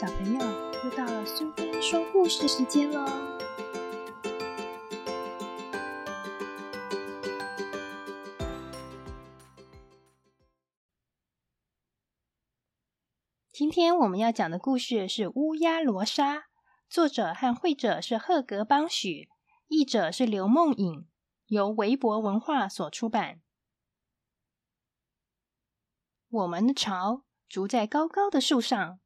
[0.00, 0.40] 小朋友，
[0.84, 3.04] 又到了苏菲说故事时间喽！
[13.50, 16.36] 今天我们要讲的故事是《乌鸦罗莎》，
[16.88, 19.28] 作者和绘者是赫格邦许，
[19.66, 21.08] 译者是刘梦颖，
[21.46, 23.40] 由维博文化所出版。
[26.28, 29.00] 我们的巢筑在高高的树上。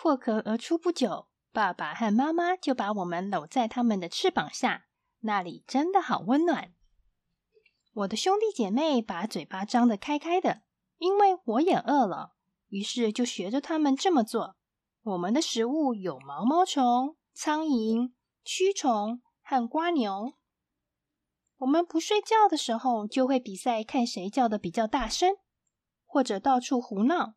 [0.00, 4.86] 破壳而出不久，爸爸和妈妈就把我们搂在他们的翅膀下，
[5.22, 6.72] 那里真的好温暖。
[7.94, 10.62] 我的兄弟姐妹把嘴巴张得开开的，
[10.98, 12.34] 因为我也饿了，
[12.68, 14.54] 于是就学着他们这么做。
[15.02, 18.12] 我们的食物有毛毛虫、苍蝇、
[18.44, 20.34] 蛆虫和瓜牛。
[21.56, 25.38] 我们不睡觉的时候，就会比赛看谁叫的比较大声，
[26.06, 27.34] 或者到处胡闹，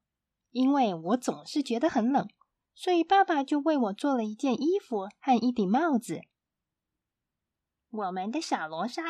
[0.52, 2.30] 因为我总是觉得很冷。
[2.82, 6.22] 所以爸爸就为我做了一件衣服和一顶帽子。
[7.92, 9.04] 我们的小罗莎，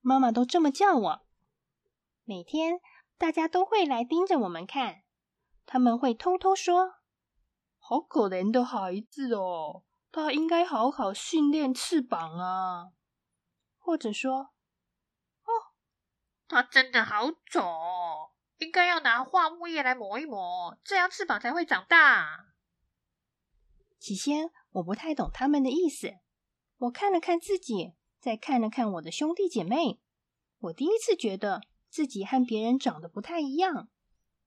[0.00, 1.26] 妈妈都这么叫我。
[2.24, 2.80] 每天
[3.16, 5.02] 大家都会来盯着我们看，
[5.66, 6.94] 他们会偷偷说
[7.78, 12.90] ：“好可怜的孩子哦，他应该好好训练翅膀啊。”
[13.78, 14.50] 或者说
[15.46, 15.50] ：“哦，
[16.48, 22.46] 他真的好丑，应该要拿化木叶来磨一磨，这样翅膀才会长大。”
[24.00, 26.14] 起先我不太懂他们的意思，
[26.78, 30.00] 我看了看自己，再看了看我的兄弟姐妹，
[30.58, 33.90] 我第一次觉得自己和别人长得不太一样。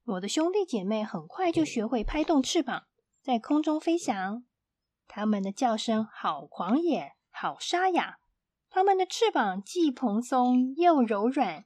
[0.05, 2.87] 我的兄弟姐妹很快就学会拍动翅膀，
[3.21, 4.43] 在空中飞翔，
[5.07, 8.17] 他们的叫声好狂野，好沙哑，
[8.69, 11.63] 他们的翅膀既蓬松又柔软。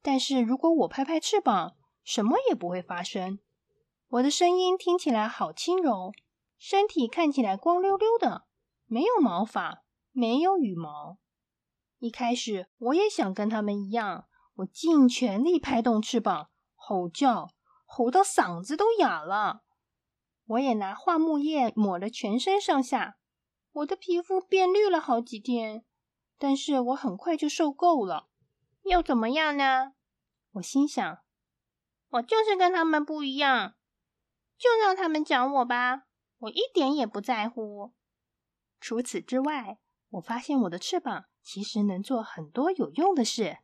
[0.00, 3.40] 但是如果我拍拍翅膀，什么也不会发生。
[4.10, 6.12] 我的声音听起来好轻柔，
[6.58, 8.44] 身体看起来光溜溜的，
[8.86, 11.18] 没有毛发，没有羽毛。
[12.00, 14.26] 一开始我也想跟他们一样，
[14.56, 17.50] 我尽全力拍动翅膀，吼叫，
[17.86, 19.62] 吼到嗓子都哑了。
[20.46, 23.16] 我也拿桦木叶抹了全身上下，
[23.70, 25.84] 我的皮肤变绿了好几天。
[26.36, 28.26] 但是我很快就受够了。
[28.82, 29.92] 又怎么样呢？
[30.54, 31.18] 我心想，
[32.08, 33.74] 我就是跟他们不一样。
[34.60, 36.02] 就让他们讲我吧，
[36.36, 37.94] 我一点也不在乎。
[38.78, 39.78] 除此之外，
[40.10, 43.60] 我发现我的翅膀其实能做很多有用的事。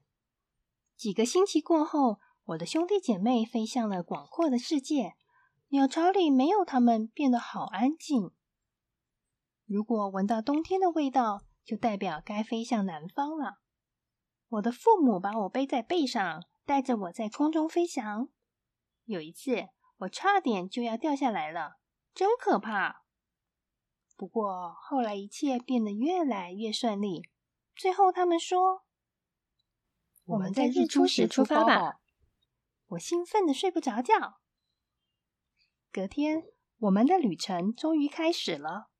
[0.96, 5.16] 几个星期过后，我的兄弟姐妹飞向了广阔的世界，
[5.68, 8.30] 鸟巢里没有他们，变得好安静。
[9.66, 13.58] 如果闻到冬天的味道，就代表该飞向南方了。
[14.48, 18.28] 我的父母把我背在背上，带着我在空中飞翔。
[19.04, 19.68] 有一次。
[19.98, 21.78] 我差点就要掉下来了，
[22.14, 23.04] 真可怕。
[24.16, 27.28] 不过后来一切变得越来越顺利。
[27.74, 28.84] 最后他们说
[30.24, 32.00] ：“我们在日出时出发吧。”
[32.88, 34.40] 我兴奋的睡不着觉。
[35.92, 36.44] 隔天，
[36.78, 38.90] 我们的旅程终于开始了。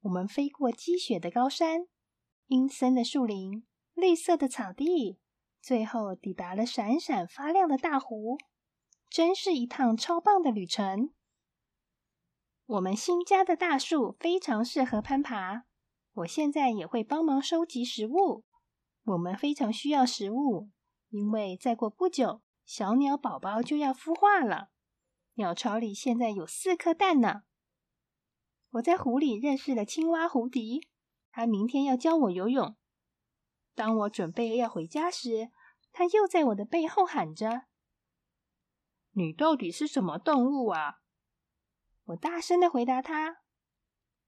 [0.00, 1.86] 我们飞过积雪的高山、
[2.46, 5.20] 阴森的树林、绿色的草地，
[5.60, 8.36] 最后抵达了闪闪发亮的大湖。
[9.10, 11.10] 真是一趟超棒的旅程！
[12.64, 15.64] 我们新家的大树非常适合攀爬。
[16.12, 18.44] 我现在也会帮忙收集食物。
[19.02, 20.70] 我们非常需要食物，
[21.08, 24.68] 因为再过不久，小鸟宝宝就要孵化了。
[25.34, 27.42] 鸟巢里现在有四颗蛋呢。
[28.70, 30.86] 我在湖里认识了青蛙胡迪，
[31.32, 32.76] 他明天要教我游泳。
[33.74, 35.50] 当我准备要回家时，
[35.90, 37.62] 他又在我的背后喊着。
[39.12, 41.00] 你到底是什么动物啊？
[42.04, 43.38] 我大声的回答他：“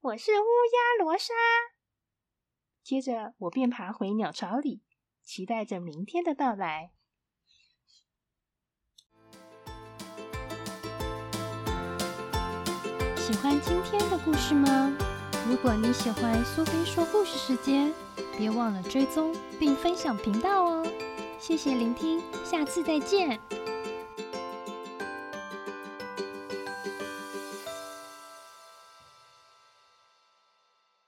[0.00, 1.32] 我是乌鸦罗莎。”
[2.82, 4.82] 接着我便爬回鸟巢里，
[5.22, 6.92] 期待着明天的到来。
[13.16, 14.92] 喜欢今天的故事吗？
[15.48, 17.92] 如果你喜欢苏菲说故事时间，
[18.36, 20.86] 别忘了追踪并分享频道哦！
[21.38, 23.40] 谢谢聆听，下次再见。